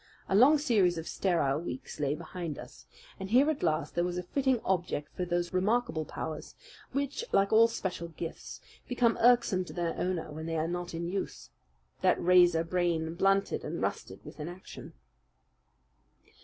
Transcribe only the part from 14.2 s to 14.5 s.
with